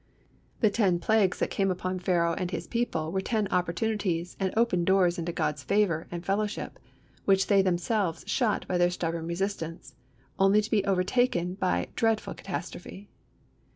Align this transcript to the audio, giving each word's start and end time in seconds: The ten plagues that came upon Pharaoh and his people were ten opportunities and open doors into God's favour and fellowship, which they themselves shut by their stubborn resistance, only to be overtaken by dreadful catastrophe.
The 0.61 0.71
ten 0.71 0.97
plagues 0.97 1.37
that 1.37 1.51
came 1.51 1.69
upon 1.69 1.99
Pharaoh 1.99 2.33
and 2.33 2.49
his 2.49 2.65
people 2.65 3.11
were 3.11 3.21
ten 3.21 3.47
opportunities 3.49 4.35
and 4.39 4.51
open 4.57 4.83
doors 4.83 5.19
into 5.19 5.31
God's 5.31 5.61
favour 5.61 6.07
and 6.09 6.25
fellowship, 6.25 6.79
which 7.25 7.45
they 7.45 7.61
themselves 7.61 8.23
shut 8.25 8.67
by 8.67 8.79
their 8.79 8.89
stubborn 8.89 9.27
resistance, 9.27 9.93
only 10.39 10.59
to 10.59 10.71
be 10.71 10.83
overtaken 10.85 11.53
by 11.53 11.89
dreadful 11.95 12.33
catastrophe. 12.33 13.09